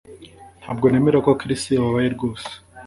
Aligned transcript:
Ntabwo 0.61 0.85
nemera 0.87 1.17
ko 1.25 1.31
Chris 1.39 1.63
ababaye 1.79 2.09
rwose 2.15 2.49